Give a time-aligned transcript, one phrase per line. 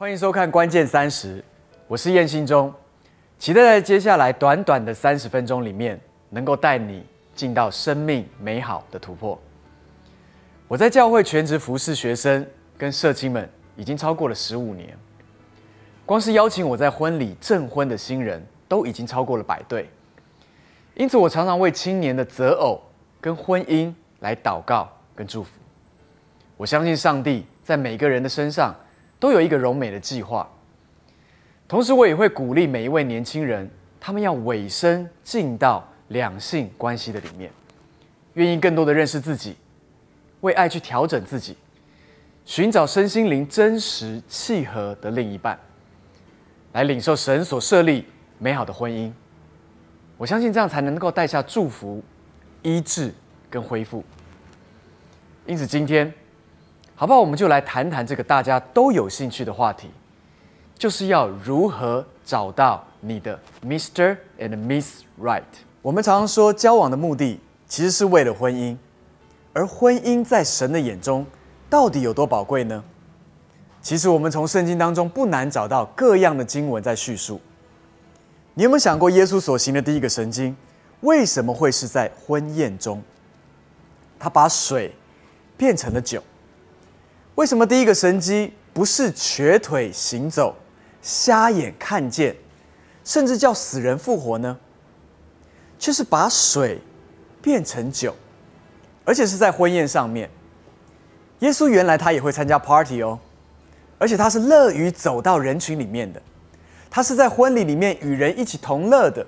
[0.00, 1.38] 欢迎收看《关键三十》，
[1.88, 2.72] 我是燕信中，
[3.36, 9.36] 期待在接下来短短的三十分钟里面，能够带你进到生命美好的突破。
[10.68, 14.96] 我在教会全职服侍学生跟社青们，已经超过了十五年。
[16.06, 19.90] 光是邀请我在婚礼证婚的新人，都已经超过了百对。
[20.94, 22.80] 因此，我常常为青年的择偶
[23.20, 25.50] 跟婚姻来祷告跟祝福。
[26.56, 28.72] 我相信上帝在每个人的身上。
[29.20, 30.48] 都有一个柔美的计划，
[31.66, 37.50] 同时我也会鼓励每一位年轻人，他们要委身进到两性关系的里面，
[38.34, 39.56] 愿意更多的认识自己，
[40.42, 41.56] 为爱去调整自己，
[42.44, 45.58] 寻找身心灵真实契合的另一半，
[46.72, 48.04] 来领受神所设立
[48.38, 49.12] 美好的婚姻。
[50.16, 52.00] 我相信这样才能够带下祝福、
[52.62, 53.12] 医治
[53.50, 54.04] 跟恢复。
[55.44, 56.14] 因此今天。
[57.00, 57.20] 好不好？
[57.20, 59.88] 我们就来谈谈这个大家都有兴趣的话题，
[60.76, 64.16] 就是要如何找到你的 Mr.
[64.36, 65.44] and Miss Right。
[65.80, 68.76] 我们常常说，交往的目的其实是为了婚姻，
[69.52, 71.24] 而婚姻在神的眼中
[71.70, 72.82] 到底有多宝贵呢？
[73.80, 77.40] 其实我们从圣经当中不难找到各样的经文在叙述。
[78.54, 80.56] 你有没有想过，耶稣所行的第一个神经
[81.02, 83.00] 为什么会是在婚宴中？
[84.18, 84.92] 他把水
[85.56, 86.20] 变成了酒。
[87.38, 90.56] 为什么第一个神机不是瘸腿行走、
[91.00, 92.34] 瞎眼看见，
[93.04, 94.58] 甚至叫死人复活呢？
[95.78, 96.80] 却是把水
[97.40, 98.12] 变成酒，
[99.04, 100.28] 而且是在婚宴上面。
[101.38, 103.20] 耶稣原来他也会参加 party 哦，
[103.98, 106.20] 而且他是乐于走到人群里面的，
[106.90, 109.24] 他是在婚礼里面与人一起同乐的，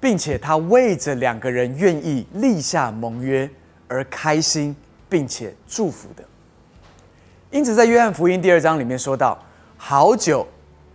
[0.00, 3.50] 并且他为着两个人愿意立下盟约
[3.86, 4.74] 而开心，
[5.10, 6.24] 并且祝福的。
[7.50, 9.38] 因此，在约翰福音第二章里面说到
[9.78, 10.46] ：“好久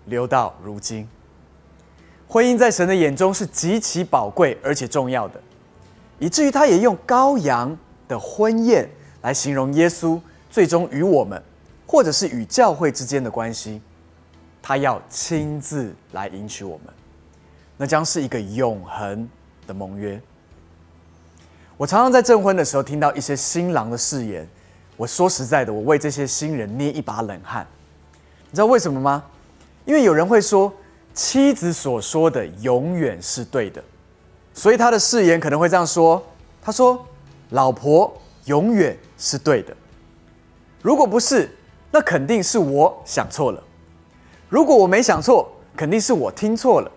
[0.06, 1.08] 留到如今，
[2.28, 5.42] 婚姻在神的眼中是极其宝贵而且重要的，
[6.20, 7.76] 以至于他也用羔羊
[8.08, 8.88] 的婚宴
[9.24, 11.42] 来形容耶稣最终与我们，
[11.88, 13.82] 或者是与教会之间的关系。
[14.62, 16.94] 他要亲自来迎娶我们，
[17.78, 19.28] 那将是一个永恒
[19.66, 20.22] 的盟约。
[21.78, 24.48] 我常常在证婚的时候听到一些新郎的誓言。”
[24.96, 27.66] 我说实在的，我为这些新人捏一把冷汗。
[28.50, 29.24] 你知道为什么吗？
[29.86, 30.72] 因为有人会说，
[31.14, 33.84] 妻子所说的永远是对的，
[34.54, 36.24] 所以他的誓言可能会这样说：
[36.62, 37.06] 他说，
[37.50, 38.14] 老婆
[38.46, 39.76] 永远是对的。
[40.82, 41.50] 如果不是，
[41.92, 43.62] 那肯定是我想错了；
[44.50, 46.92] 如果我没想错，肯定是我听错了。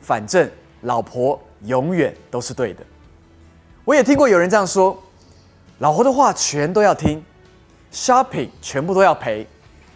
[0.00, 0.50] 反正
[0.82, 2.84] 老婆永远都是对的。
[3.84, 5.00] 我也听过有人这样说：
[5.78, 7.24] 老婆的话全都要听。
[7.92, 9.46] Shopping 全部都要赔，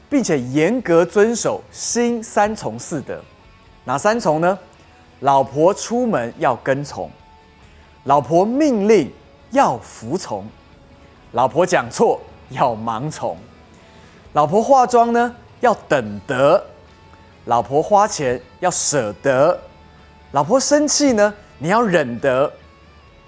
[0.09, 3.21] 并且严格遵守新三从四德。
[3.85, 4.59] 哪三从呢？
[5.21, 7.11] 老婆出门要跟从，
[8.05, 9.13] 老婆命令
[9.51, 10.47] 要服从，
[11.33, 12.19] 老婆讲错
[12.49, 13.37] 要盲从，
[14.33, 16.65] 老婆化妆呢要等得，
[17.45, 19.61] 老婆花钱要舍得，
[20.33, 22.51] 老婆生气呢你要忍得，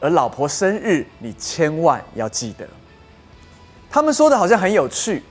[0.00, 2.66] 而老婆生日你千万要记得。
[3.92, 5.22] 他们说的好像很有趣，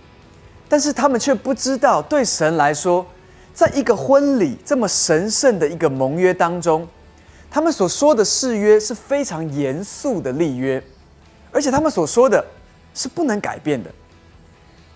[0.70, 3.04] 但是他们却不知道，对神来说，
[3.56, 6.88] 在一个婚礼这么神圣的一个盟约当中，
[7.50, 10.82] 他们所说的誓约是非常严肃的立约，
[11.52, 12.46] 而且他们所说的
[12.94, 13.90] 是不能改变的，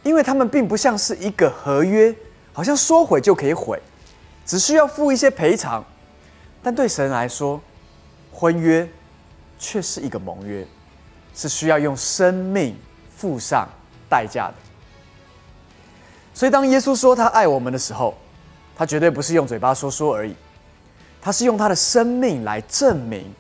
[0.04, 2.14] 因为他们并不像是一个合约，
[2.54, 3.82] 好像说毁就可以毁，
[4.46, 5.84] 只需要付一些赔偿。
[6.62, 7.60] 但对神来说，
[8.32, 8.88] 婚约
[9.58, 10.64] 却是一个盟约，
[11.34, 12.78] 是需要用生命。
[13.16, 13.68] 付上
[14.10, 14.56] 代价的，
[16.34, 18.16] 所以当耶稣说他爱我们的时候，
[18.76, 20.36] 他绝对不是用嘴巴说说而已，
[21.22, 23.34] 他是用他的生命来证明。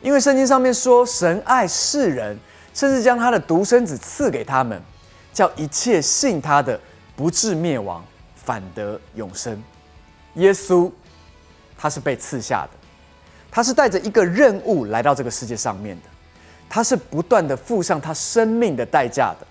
[0.00, 2.38] 因为圣经上面说，神爱世人，
[2.72, 4.80] 甚至将他的独生子赐给他们，
[5.32, 6.80] 叫一切信他的
[7.14, 8.02] 不至灭亡，
[8.34, 9.62] 反得永生。
[10.36, 10.90] 耶稣
[11.76, 12.78] 他是被赐下的，
[13.50, 16.02] 他是带着一个任务来到这个世界上面的。
[16.70, 19.46] 他是不断的付上他生命的代价的，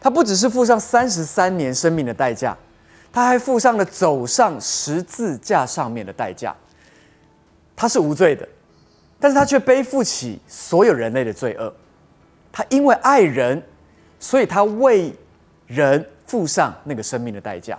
[0.00, 2.56] 他不只是付上三十三年生命的代价，
[3.12, 6.52] 他还付上了走上十字架上面的代价。
[7.76, 8.48] 他是无罪的，
[9.20, 11.72] 但是他却背负起所有人类的罪恶。
[12.50, 13.62] 他因为爱人，
[14.18, 15.14] 所以他为
[15.66, 17.78] 人付上那个生命的代价。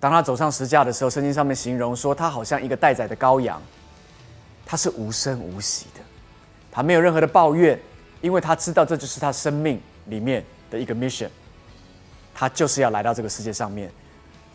[0.00, 3.62] 当他走上十字架的时候，圣经上面形容说，他好像一个待宰的羔羊，
[4.66, 5.86] 他是无声无息。
[6.72, 7.78] 他没有任何的抱怨，
[8.22, 11.28] 因为他知道这就是他生命里面的一个 mission。
[12.34, 13.92] 他就是要来到这个世界上面，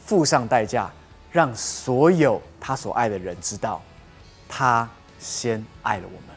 [0.04, 0.92] 付上代价，
[1.32, 3.82] 让所有他所爱的人知道，
[4.50, 6.36] 他先爱了我们。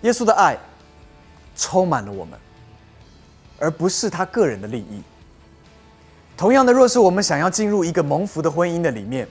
[0.00, 0.56] 耶稣的爱
[1.54, 2.38] 充满了我们，
[3.58, 5.02] 而不是他个人的利益。
[6.34, 9.28] 同样的，若是我们想要进入一个蒙福的婚姻的里面，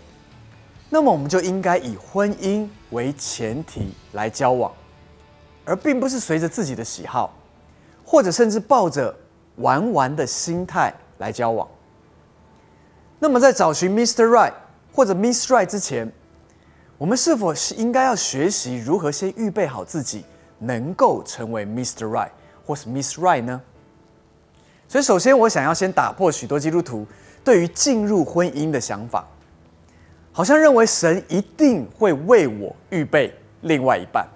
[0.94, 4.70] 那么我们就应该以婚姻为前提来交往，
[5.64, 7.34] 而并不是随着自己的喜好，
[8.04, 9.16] 或者甚至抱着
[9.56, 11.66] 玩玩的心态来交往。
[13.20, 14.26] 那么，在找寻 Mr.
[14.26, 14.52] Right
[14.92, 16.12] 或者 Miss Right 之前，
[16.98, 20.26] 我们是否是应该要学习如何先预备好自己，
[20.60, 22.06] 能够成为 Mr.
[22.06, 22.32] Right
[22.66, 23.62] 或是 Miss Right 呢？
[24.90, 27.08] 所以，首先我想要先打破许多基督徒
[27.46, 29.26] 对于进入婚姻的想法，
[30.32, 34.28] 好像认为神一定会为我预备另外一半，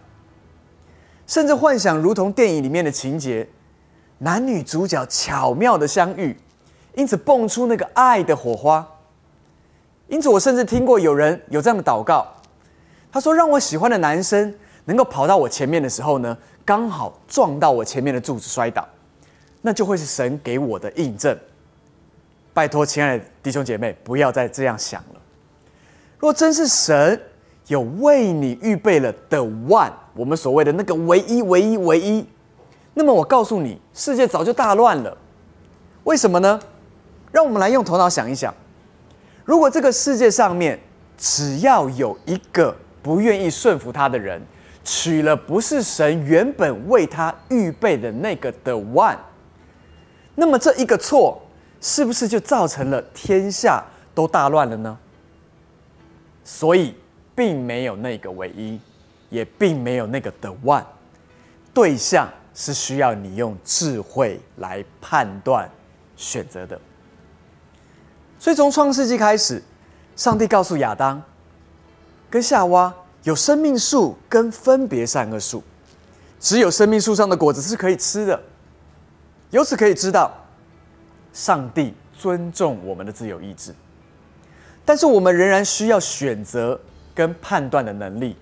[1.26, 3.48] 甚至幻想如同电影里面的情节，
[4.18, 6.36] 男女主角巧妙的相遇，
[6.96, 8.86] 因此蹦出那个爱的火花。
[10.08, 12.28] 因此，我甚至听过有人有这样的祷告，
[13.12, 14.54] 他说：“让我喜欢的男生
[14.86, 18.88] 能够跑到我前面的时候呢，刚好撞到我前面的柱子摔倒。”
[19.64, 21.36] 那就会是神给我的印证。
[22.54, 25.22] 拜托，亲爱的弟兄姐妹，不要再这样想了。
[26.26, 27.22] 若真是神
[27.68, 32.26] 有为你预备了的 one，我们所谓的那个唯一、唯一、唯一，
[32.96, 35.16] 那么我告诉你，世界早就大乱了。
[36.04, 36.60] 为什么呢？
[37.32, 38.52] 让我们来用头脑想一想：
[39.44, 40.80] 如果这个世界上面
[41.16, 44.42] 只要有一个不愿意顺服他的人，
[44.84, 49.16] 娶了不是神原本为他预备的那个的 one。
[50.34, 51.40] 那么这一个错，
[51.80, 53.84] 是不是就造成了天下
[54.16, 54.98] 都大乱了呢？
[56.46, 56.94] 所以，
[57.36, 58.80] 并没有那个唯一，
[59.30, 60.86] 也并没有那个的 one，
[61.74, 65.70] 对象是需要你用智慧来判断、
[66.16, 66.80] 选择的。
[68.38, 69.62] 所以从创世纪开始，
[70.16, 71.22] 上帝告诉亚当
[72.30, 72.94] 跟夏娃，
[73.24, 75.64] 有生命树跟分别善恶树，
[76.40, 78.40] 只有生命树上的果子是可以吃的。
[79.50, 80.32] 由此可以知道，
[81.34, 83.74] 上帝尊重我们的自由意志，
[84.86, 86.80] 但是我们仍然需要选择
[87.14, 88.38] 跟判断的能力。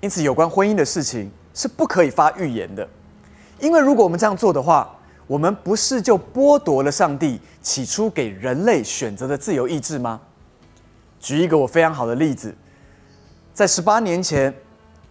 [0.00, 2.88] 因此，有关婚姻的事情是不可以发预言的，
[3.60, 4.92] 因为如果我们这样做的话，
[5.26, 10.20] 我们不是就剥夺了上帝起初给人类选择的自由意志吗？
[11.20, 12.54] 举一个我非常好的例子，
[13.52, 14.52] 在十八年前。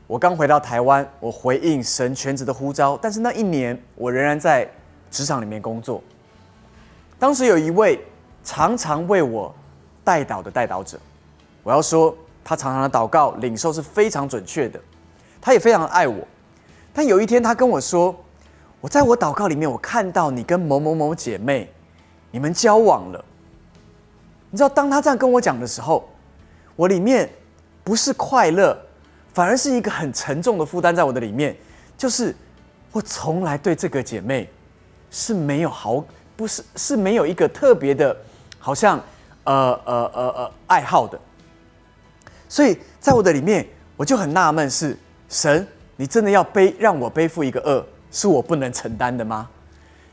[0.08, 4.70] 我刚回到台湾，我回应神全职的呼召，但是那一年我仍然在
[5.10, 6.00] 职场里面工作。
[7.18, 8.00] 当时有一位
[8.44, 9.52] 常常为我
[10.06, 10.98] 代祷的代祷者，
[11.64, 14.80] 我要说他常常的祷告领受是非常准确的，
[15.42, 16.26] 他也非常爱我。
[16.94, 18.16] 但有一天他跟我说，
[18.80, 21.70] 我在我祷告里面我看到你跟某某某姐妹
[22.32, 23.26] 你们交往了。
[24.52, 26.08] 你知道，当他这样跟我讲的时候，
[26.78, 27.30] 我里面
[27.84, 28.78] 不是快乐。
[29.34, 31.54] 反而是一个很沉重的负担在我的里面，
[31.98, 32.34] 就是
[32.94, 34.50] 我从来对这个姐妹
[35.12, 36.02] 是没有好，
[36.38, 38.16] 不是是没有一个特别的，
[38.60, 38.98] 好像
[39.46, 41.20] 呃呃呃呃爱好的。
[42.50, 43.66] 所以在我的里面，
[43.96, 44.98] 我就很纳闷：是
[45.30, 45.66] 神，
[45.96, 49.50] 你真的要背让我背负一个恶，是我不能承担的吗？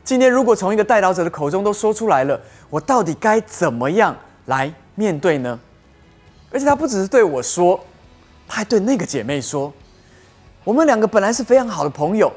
[0.03, 2.39] 今天如果从一个代祷者的口中都说出来了，
[2.69, 4.15] 我到底该怎么样
[4.45, 5.59] 来面对呢？
[6.51, 7.79] 而且他不只是对我说。
[8.45, 9.73] 他还对那个姐妹说
[10.65, 12.31] ：“我们两个本来是非常好的朋友，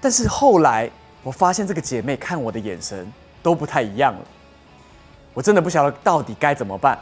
[0.00, 0.88] 但是后来
[1.24, 4.20] 我发现这个姐妹看我的眼神都不太一样了。
[5.34, 6.98] 我真的不晓得到底该怎么办。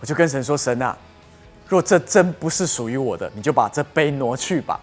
[0.00, 0.94] 我就跟神说：‘神啊，
[1.66, 4.78] 若这真不是属于我的，你就把这杯挪去吧。’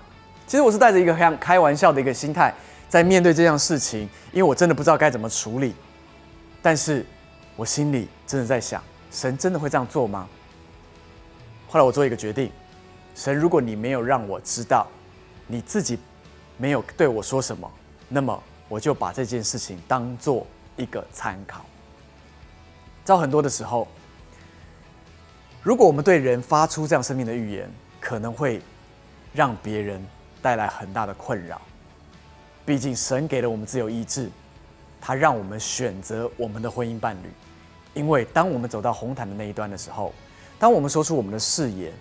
[0.47, 2.53] 其实我是带着一个非常开玩笑的一个心态
[2.89, 5.75] 在面对这样事情，因为我真的不知道该怎么处理。
[6.61, 7.05] 但是
[7.55, 10.27] 我心里真的在想：神真的会这样做吗？”
[11.69, 12.51] 后来我做一个决定，
[13.15, 14.87] 神，如果你没有让我知道，
[15.47, 15.99] 你自己
[16.57, 17.69] 没有对我说什么，
[18.07, 21.65] 那么我就把这件事情当做一个参考。
[23.03, 23.87] 在很多的时候，
[25.61, 27.69] 如果我们对人发出这样生命的预言，
[27.99, 28.61] 可能会
[29.33, 30.05] 让别人
[30.41, 31.61] 带来很大的困扰。
[32.65, 34.29] 毕竟神给了我们自由意志，
[35.01, 37.29] 他让我们选择我们的婚姻伴侣，
[37.93, 40.13] 因为当我们走到红毯的那一端的时候。
[40.59, 41.91] 当我们说出我们的誓言，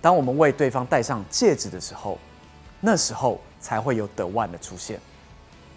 [0.00, 2.16] 当我们为对方戴上戒指的时候，
[2.80, 5.00] 那时候才会有得万的出现。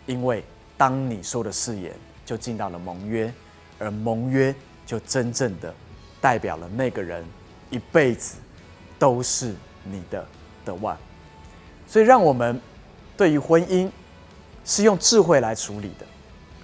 [0.05, 0.43] 因为
[0.77, 1.91] 当你说的誓言
[2.27, 3.33] 就进到了盟约，
[3.79, 4.53] 而盟约
[4.85, 5.73] 就真正的
[6.19, 7.25] 代表了那个人
[7.69, 8.37] 一辈子
[8.97, 9.53] 都是
[9.83, 10.25] 你的
[10.65, 10.97] 的万。
[11.85, 12.59] 所以，让我们
[13.15, 13.89] 对于婚姻
[14.65, 16.05] 是用智慧来处理的，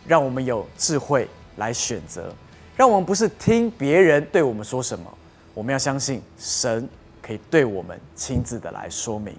[0.05, 2.34] 让我们有智慧来选择，
[2.75, 5.17] 让我们不是听别人对我们说什么，
[5.53, 6.88] 我们要相信神
[7.22, 9.34] 可以对我们亲自的来说明，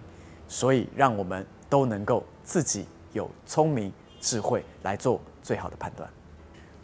[0.49, 6.09] 所以让我们都能够自己有聪明智慧来做最好的判断。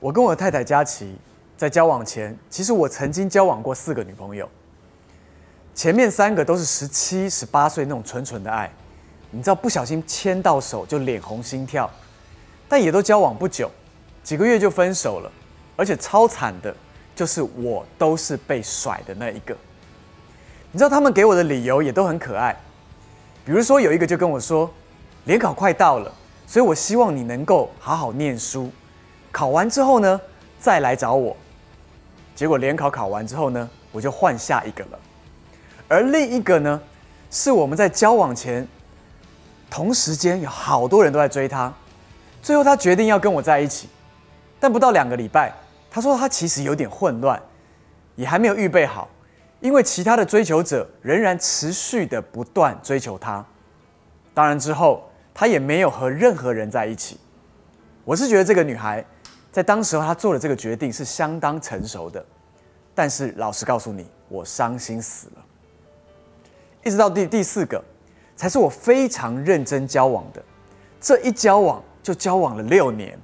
[0.01, 1.15] 我跟我太太佳琪
[1.59, 4.49] 在交往前，其实我曾经交往过四个女朋友，
[5.75, 8.73] 前面三个都是十七、十八岁那种纯纯的爱，
[9.31, 11.89] 你知道不小心牵到手就脸红心跳。
[12.67, 13.71] 但也都交往不久，
[14.23, 15.31] 几个月就分手了，
[15.77, 16.75] 而且超惨的，
[17.15, 19.55] 就是我都是被甩的那一个。
[20.73, 22.57] 你知道他们给我的理由也都很可爱，
[23.45, 24.73] 比如说有一个就跟我说，
[25.25, 26.11] 联考快到了，
[26.47, 28.71] 所以我希望你能够好好念书，
[29.33, 30.21] 考完之后呢
[30.59, 31.37] 再来找我。
[32.35, 34.99] 结果联考考完之后呢，我就换下一个了。
[35.89, 36.81] 而另一个呢，
[37.31, 38.67] 是我们在交往前，
[39.69, 41.73] 同时间有好多人都在追他。
[42.43, 43.89] 最后，他决定要跟我在一起，
[44.59, 45.53] 但不到两个礼拜，
[45.91, 47.39] 他说他其实有点混乱，
[48.17, 49.09] 也还没有预备好，
[49.61, 53.45] 因为其他的追求者仍然持续的不断追求他。
[54.33, 57.19] 当然之后，他也没有和任何人在一起。
[58.05, 59.05] 我是觉得这个女孩
[59.53, 62.25] 在当时候他做的这个决定是相当成熟的，
[62.95, 65.45] 但是老实告诉你，我伤心死了。
[66.85, 67.83] 一直到第第四个，
[68.37, 70.43] 才是我非常认真交往的，
[71.01, 71.83] 这一交往。
[72.03, 73.17] 就交往了六年，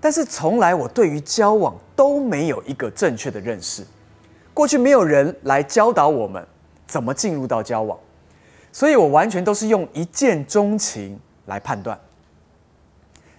[0.00, 3.84] 但是从来我对于交往都没有一个正确的认识。
[4.54, 6.46] 过去没有人来教导我们
[6.86, 7.98] 怎么进入到交往，
[8.70, 11.98] 所以我完全都是用一见钟情来判断。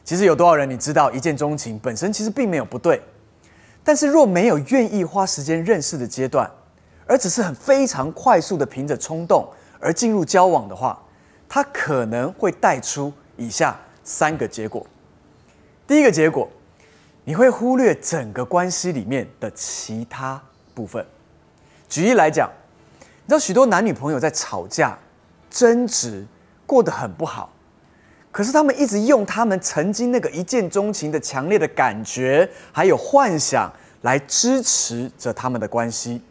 [0.03, 3.01] 其实有多少人你知道一见钟情本身其实并没有不对，
[3.83, 6.49] 但是若没有愿意花时间认识的阶段，
[7.05, 9.47] 而只是很非常快速的凭着冲动
[9.79, 11.01] 而进入交往的话，
[11.47, 13.77] 它可能会带出以下。
[14.01, 14.83] 三个结果，
[15.85, 16.49] 第一个结果，
[17.25, 20.41] 你会忽略整个关系里面的其他
[20.73, 21.05] 部分。
[21.87, 22.49] 举例来讲，
[22.99, 24.97] 你知道许多男女朋友在吵架、
[25.51, 26.25] 争执，
[26.65, 27.53] 过得很不好，
[28.31, 33.71] 可是他们一直用他们曾经那个一见钟情的强烈的感觉，还有幻想
[34.01, 36.21] 来支持着他们的关系。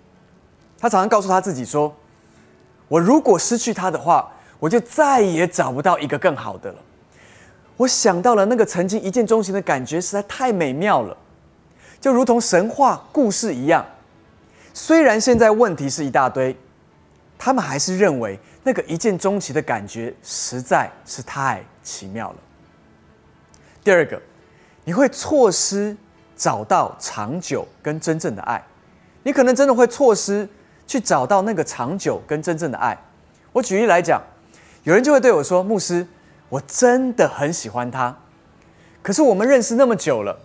[0.78, 1.94] 他常常告诉他自己说
[2.86, 6.78] ：“我如果失去他的话，我就再也找不到一个更好的了。”
[7.76, 11.16] 我想到了那个曾经一见钟情的感觉，实在太美妙了，
[12.00, 13.84] 就如同神话故事一样。
[14.72, 16.56] 虽然现在问题是一大堆，
[17.36, 18.38] 他们还是认为
[18.68, 22.36] 那个一见钟情的感觉实在是太奇妙了。
[23.82, 24.20] 第二个，
[24.84, 25.96] 你会错失
[26.36, 28.62] 找到长久跟真正的爱，
[29.22, 30.46] 你可能真的会错失
[30.86, 32.94] 去找到那个长久跟真正的爱。
[33.54, 34.22] 我举例来讲，
[34.82, 36.06] 有人就会对我说：“牧师。”
[36.50, 38.14] 我真的很喜欢他，
[39.02, 40.38] 可是我们认识那么久了，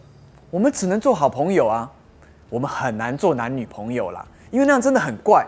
[0.49, 1.91] 我们只能做好朋友啊，
[2.49, 5.45] 我们很难做男女朋友啦，因为那样真的很怪。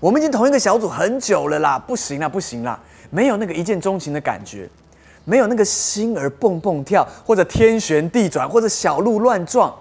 [0.00, 2.80] 我们已经同一个小组很久了啦，不行啦，不行啦，
[3.10, 4.68] 没有那个一见钟情的感觉，
[5.24, 9.74] 没有那个心儿蹦蹦跳，或者天旋地转，或者小鹿乱撞，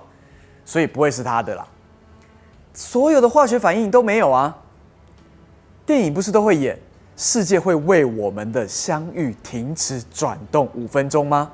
[0.65, 1.65] 所以不会是他的啦。
[2.73, 4.55] 所有的化学反应都没有啊。
[5.85, 6.77] 电影不是都会演？
[7.17, 11.51] 世界会为我们的相遇停止转动五分钟吗？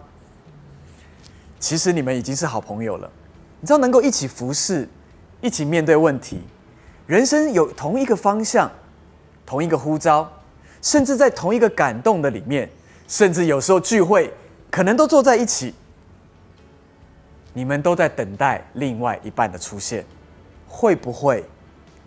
[1.60, 3.10] 其实你们已经是好朋友了。
[3.62, 4.88] 你知道能够一起服侍，
[5.42, 6.42] 一起面对问题，
[7.08, 8.72] 人生有同一个方向，
[9.46, 10.32] 同一个呼召，
[10.82, 12.70] 甚至在同一个感动的里面，
[13.08, 14.34] 甚至有时候聚会
[14.72, 15.74] 可能都坐在一起。
[17.54, 20.06] 你们都在等待另外一半的出现，
[20.68, 21.44] 会不会？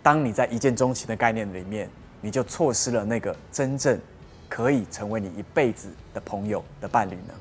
[0.03, 1.89] 当你在一见钟情的概念里面。
[2.21, 3.97] 你就错失了那个真正
[4.49, 7.33] 可以成为你一辈子的朋友的伴侣呢？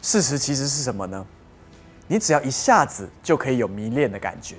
[0.00, 1.26] 事实其实是什么呢？
[2.08, 4.56] 你只要一下子就可以有迷恋的感觉，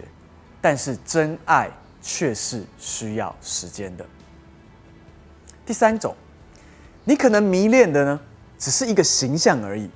[0.63, 1.69] 但是真爱
[2.01, 4.05] 却是需要时间的。
[5.65, 6.15] 第三种，
[7.03, 8.17] 你可能迷恋的呢，
[8.57, 9.89] 只是一个形象而已。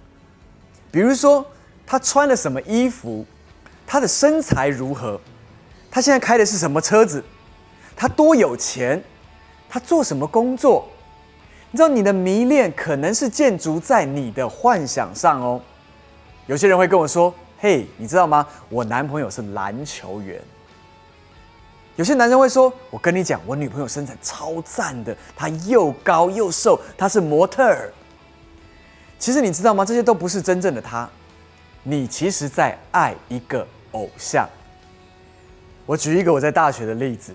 [0.91, 1.45] 比如说，
[1.85, 3.25] 他穿了什么衣服，
[3.85, 5.17] 他的身材如何，
[5.89, 7.23] 他现在开的是什么车子。
[7.95, 9.01] 他多有钱，
[9.69, 10.89] 他做什么工作？
[11.71, 15.61] 你知道你的迷恋可能是建筑在你的幻想上哦。
[16.45, 18.45] 有些人会跟我说：“嘿，你知道吗？
[18.67, 20.41] 我男朋友是篮球员。”
[21.97, 27.91] 有些男人会说：“我跟你讲，我女朋友身材超赞的，她又高又瘦，她是模特儿。”
[29.17, 29.83] 其实你知道吗？
[29.83, 31.09] 这些都不是真正的她，
[31.81, 34.47] 你其实在爱一个偶像。
[35.87, 37.33] 我举一个我在大学的例子。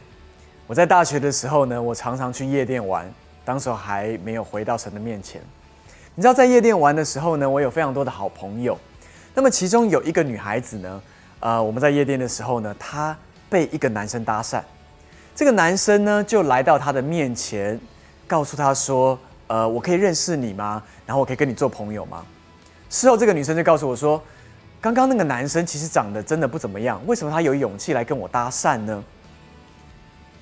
[0.69, 3.13] 我在大学的时候呢，我常常去夜店玩，
[3.45, 5.43] 当时还没有回到神的面前。
[6.15, 8.79] 你知道，在夜店玩的时候呢，我有非常多的好朋友，
[9.35, 11.03] 那么其中有一个女孩子呢，
[11.41, 13.17] 呃，我们在夜店的时候呢，她
[13.53, 14.63] 被一个男生搭讪，
[15.37, 17.79] 这个男生呢就来到她的面前，
[18.27, 20.83] 告诉她说：“呃，我可以认识你吗？
[21.05, 22.25] 然后我可以跟你做朋友吗？”
[22.89, 24.23] 事后这个女生就告诉我说
[24.81, 29.05] ：“刚刚那个男生其实长得真的不怎么样，为什么他有勇气来跟我搭讪呢？”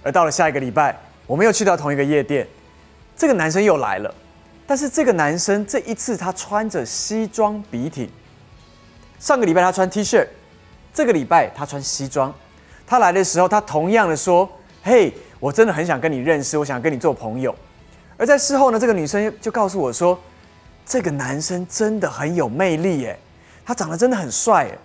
[0.04, 2.46] 而到了下一个礼拜，我们又去到同一个夜店，
[3.16, 4.14] 这个男生又来了，
[4.68, 8.08] 但是这个男生这一次他穿着西装笔挺。
[9.18, 10.24] 上个礼拜他穿 T 恤，
[10.94, 12.32] 这个礼拜他穿西装。
[12.90, 14.50] 他来的时候，他同样的说
[14.82, 17.54] ：“嘿，我真的很想跟你认识，我想跟你做朋友。”
[18.18, 20.18] 而在事后呢，这个女生就告诉我说
[20.84, 23.16] ：“这个男生真的很有魅力耶，
[23.64, 24.76] 他长得真的很帅耶。”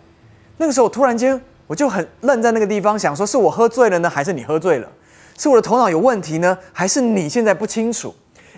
[0.58, 4.88] 那个时候，我突然间我就很愣在那个地方，想说：是我喝醉了呢，还是你喝醉了？
[5.36, 8.14] 是我的头脑有问题呢，还是你现在不清楚？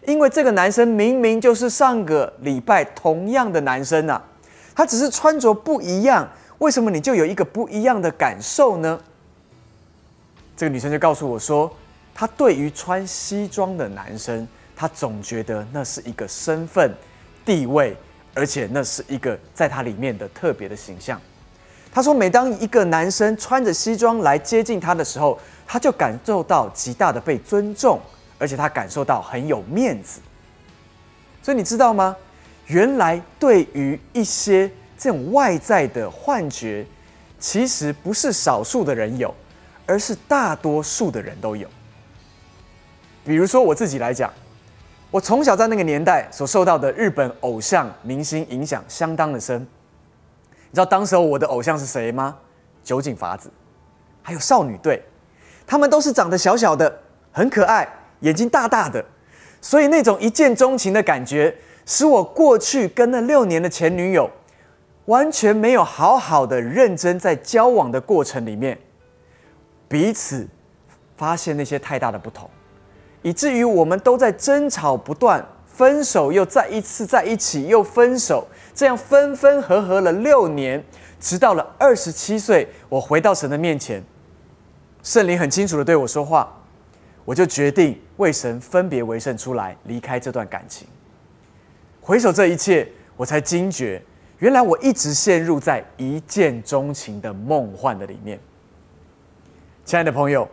[0.05, 4.21] 因为这个男生明明就是上个礼拜同样的男生啊。
[4.75, 8.99] 他只是穿着不一样，为什么你就有一个不一样的感受呢？
[10.57, 11.71] 这个女生就告诉我说，
[12.15, 14.45] 她对于穿西装的男生，
[14.75, 16.91] 她总觉得那是一个身份
[17.45, 17.95] 地位，
[18.33, 21.21] 而且那是一个在她里面的特别的形象。
[21.91, 28.01] 她说，每当一个男生穿着西装来接近她的时候，她就感受到极大的被尊重，
[28.39, 30.19] 而且她感受到很有面子。
[31.43, 32.15] 所以你知道吗？
[32.65, 36.83] 原来对于一些这种外在的幻觉，
[37.39, 39.33] 其实不是少数的人有，
[39.88, 41.67] 而是大多数的人都有。
[43.25, 44.32] 比如说我自己来讲，
[45.10, 49.60] 我从小在那个年代所受到的日本偶像明星影响相当的深。
[49.62, 52.38] 你知道当时候我的偶像是谁吗？
[52.84, 53.50] 酒井法子，
[54.22, 55.01] 还有少女队，
[55.65, 57.01] 他们都是长得小小的，
[57.32, 57.88] 很可爱，
[58.20, 59.03] 眼睛大大的，
[59.62, 61.56] 所以那种一见钟情的感觉。
[61.86, 64.29] 使我过去跟那六年的前女友
[65.06, 68.77] 完全没有好好的认真在交往的过程里面，
[69.88, 70.48] 彼此
[71.15, 72.50] 发现那些太大的不同，
[73.21, 80.84] 以至于我们都在争吵不断，分手又再一次在一起又分手，这样分分合合了六年，
[81.19, 84.04] 直到了二十七岁，我回到神的面前，
[85.02, 86.52] 圣灵很清楚的对我说话，
[87.23, 90.88] 我就决定为神分别为圣出来，离开这段感情。
[92.02, 94.02] 回首这一切，我才惊觉，
[94.39, 98.39] 原来我一直陷入在一见钟情的梦幻的里面。
[99.88, 100.45] 亲爱的朋友，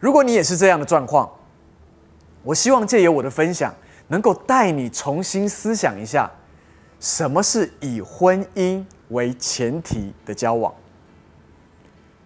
[0.00, 1.30] 如果你也是这样的状况，
[2.42, 3.74] 我希望借由我的分享，
[4.08, 6.30] 能够带你重新思想一下，
[6.98, 10.74] 什么是以婚姻为前提的交往，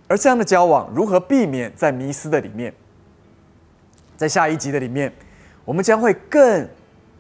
[0.06, 2.72] 而这样的交往如何避免在迷失的里面。
[4.16, 5.12] 在下一集的里面，
[5.64, 6.68] 我们将会更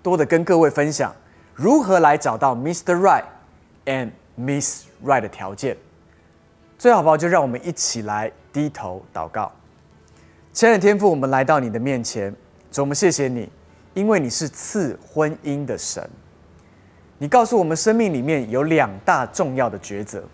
[0.04, 1.12] 多的跟各位分享。
[1.52, 2.94] 如何来找到 Mr.
[2.94, 3.24] Right
[3.86, 5.76] and Miss Right 的条件？
[6.78, 9.52] 最好不好就让我们一起来低头祷告。
[10.54, 12.34] 亲爱的天父，我们来到你的面前，
[12.72, 13.46] 主，我们谢谢你，
[13.92, 16.02] 因为你是赐婚姻的神。
[17.18, 20.24] 你告诉我们，生命里面有两大重要的抉择。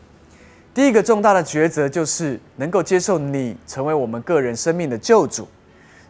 [0.72, 5.48] 第一个重大的抉择就是能够接受你成为我们个人生命的救主，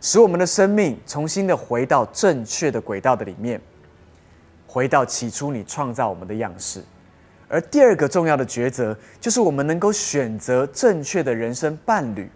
[0.03, 3.59] 使我们的生命重新的回到正确的轨道的里面。
[4.67, 6.85] 回到起初你创造我们的样式，
[7.53, 12.31] 而第二个重要的抉择就是我们能够选择正确的人生伴侣，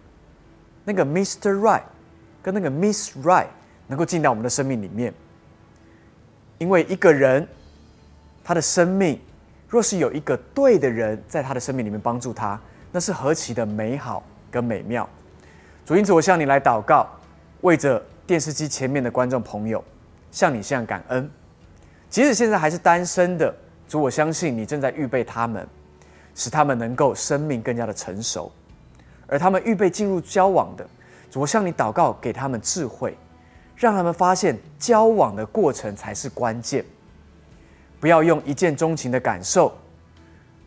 [0.85, 1.55] 那个 Mr.
[1.55, 1.85] Right
[2.43, 3.47] 跟那个 Miss Right
[3.87, 5.15] 能够进到我们的生命里面。
[6.59, 7.49] 因为一个人
[8.45, 9.19] 他的生命
[9.67, 12.61] 若是有一个对的人在他的生命里面帮助他，
[12.93, 15.09] 那是何其的美好跟美妙。
[15.87, 17.09] 主因此，我向你来祷告，
[17.63, 19.83] 为着电视机前面的观众朋友，
[20.31, 21.31] 向你向感恩。
[22.11, 23.55] 即使现在还是单身的
[23.89, 25.67] 主，我相信你正在预备他们，
[26.35, 28.51] 使他们能够生命更加的成熟，
[29.27, 30.87] 而他们预备进入交往的
[31.31, 33.17] 主，我向你祷告，给他们智慧，
[33.77, 36.85] 让他们发现交往的过程才是关键，
[38.01, 39.73] 不要用一见钟情的感受，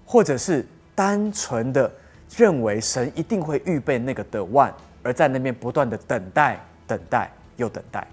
[0.05, 1.91] 或者是单纯的
[2.35, 4.71] 认为神一定会预备那个的 one，
[5.03, 8.07] 而在那边不断的等待、等待又等待。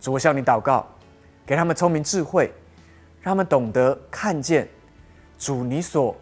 [0.00, 0.86] 主，我向你祷告。
[1.44, 2.52] 给他们聪明智慧，
[3.22, 4.68] 让他们懂得看见
[5.38, 6.14] 主你所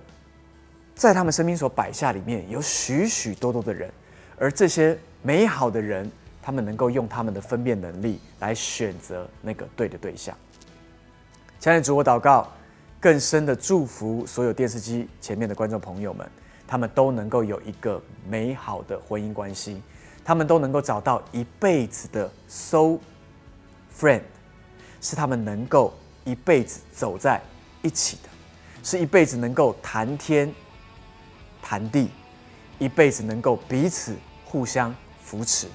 [0.95, 3.91] 在他们身边所摆下里面有许许多多的人，
[4.39, 6.11] 而这些美好的人，
[6.43, 10.37] 他们能够用他们的分辨能力来选择那个对的对象。
[11.59, 12.47] 亲爱的主，我祷告
[13.01, 16.31] 更深的祝福所有电视机前面的观众朋友们，
[16.67, 19.83] 他们都能够有一个美好的婚姻关系，
[20.23, 22.99] 他们都能够找到一辈子的 so
[23.99, 24.23] friend。
[25.03, 27.41] 是他们能够一辈子走在
[27.83, 28.29] 一起的，
[28.83, 30.53] 是一辈子能够谈天
[31.63, 32.09] 谈地，
[32.79, 35.67] 一辈子能够彼此互相扶持。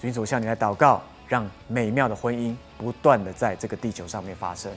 [0.00, 4.72] 君主向你来祷告，让美妙的婚姻不断的在这个地球上面发生，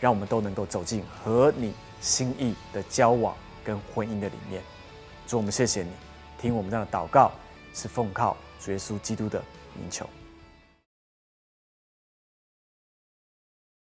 [0.00, 3.34] 让我们都能够走进和你心意的交往
[3.64, 4.62] 跟婚姻的里面。
[5.26, 5.90] 主，我们谢谢你，
[6.38, 7.32] 听我们这样的祷告，
[7.74, 9.42] 是奉靠主耶稣基督的
[9.74, 10.08] 名求。